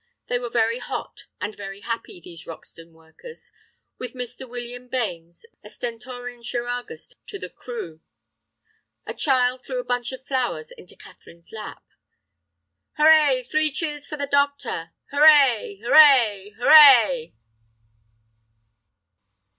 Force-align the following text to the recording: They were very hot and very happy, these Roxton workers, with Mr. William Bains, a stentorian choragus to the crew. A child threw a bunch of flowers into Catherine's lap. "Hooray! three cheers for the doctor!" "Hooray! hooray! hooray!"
They 0.29 0.39
were 0.39 0.49
very 0.49 0.79
hot 0.79 1.25
and 1.39 1.55
very 1.55 1.81
happy, 1.81 2.19
these 2.19 2.47
Roxton 2.47 2.91
workers, 2.91 3.51
with 3.99 4.15
Mr. 4.15 4.49
William 4.49 4.87
Bains, 4.87 5.45
a 5.63 5.69
stentorian 5.69 6.41
choragus 6.41 7.13
to 7.27 7.37
the 7.37 7.51
crew. 7.51 8.01
A 9.05 9.13
child 9.13 9.63
threw 9.63 9.77
a 9.79 9.83
bunch 9.83 10.11
of 10.11 10.25
flowers 10.25 10.71
into 10.71 10.95
Catherine's 10.95 11.51
lap. 11.51 11.83
"Hooray! 12.93 13.43
three 13.43 13.71
cheers 13.71 14.07
for 14.07 14.17
the 14.17 14.25
doctor!" 14.25 14.89
"Hooray! 15.11 15.75
hooray! 15.83 16.55
hooray!" 16.57 17.35